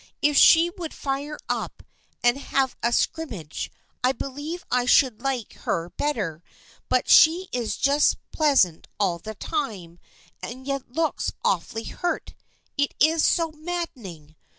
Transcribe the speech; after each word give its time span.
If 0.19 0.35
she 0.35 0.71
would 0.71 0.95
fire 0.95 1.37
up 1.47 1.83
and 2.23 2.35
have 2.39 2.75
a 2.81 2.91
scrimmage 2.91 3.69
I 4.03 4.13
believe 4.13 4.65
I 4.71 4.85
should 4.85 5.21
like 5.21 5.53
her 5.53 5.89
better, 5.91 6.41
but 6.89 7.07
she 7.07 7.49
is 7.51 7.77
just 7.77 8.17
pleasant 8.31 8.87
all 8.99 9.19
the 9.19 9.35
time 9.35 9.99
and 10.41 10.65
yet 10.65 10.91
looks 10.91 11.31
awfully 11.45 11.83
hurt. 11.83 12.33
It 12.79 12.95
is 12.99 13.23
so 13.23 13.51
maddening. 13.51 14.35